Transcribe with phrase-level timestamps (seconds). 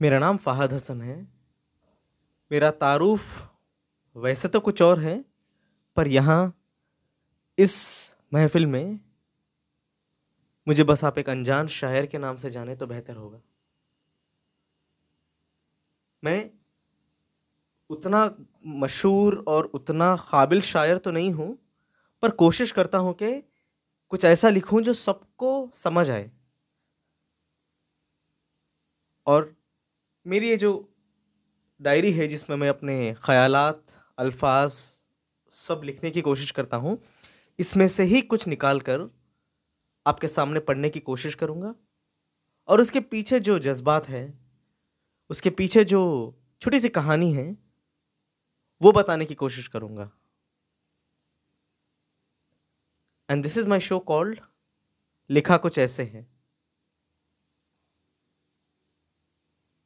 [0.00, 1.16] मेरा नाम फ़ाहद हसन है।
[2.50, 3.22] मेरा तारुफ
[4.16, 5.24] वैसे तो कुछ और है,
[5.96, 6.52] पर यहाँ
[7.58, 7.76] इस
[8.34, 8.98] महफ़िल में
[10.66, 13.40] मुझे बस आप एक अनजान शायर के नाम से जाने तो बेहतर होगा।
[16.22, 16.50] मैं
[17.90, 18.24] उतना
[18.76, 21.56] मशहूर और उतना काबिल शायर तो नहीं हूँ,
[22.22, 23.32] पर कोशिश करता हूँ कि
[24.12, 26.30] कुछ ऐसा लिखूँ जो सबको समझ आए।
[29.26, 29.54] और
[30.26, 30.70] मेरी ये जो
[31.80, 33.82] डायरी है जिसमें मैं अपने ख़यालात,
[34.18, 34.70] अल्फाज
[35.52, 36.98] सब लिखने की कोशिश करता हूँ,
[37.58, 39.08] इसमें से ही कुछ निकाल कर
[40.06, 41.74] आपके सामने पढ़ने की कोशिश करूँगा।
[42.68, 44.38] और उसके पीछे जो जज्बात है,
[45.30, 46.02] उसके पीछे जो
[46.62, 47.56] छोटी सी कहानी है,
[48.80, 50.10] वो बताने की कोशिश करूँगा।
[53.28, 54.40] And this is my show called
[55.30, 56.35] लिखा कुछ ऐसे है।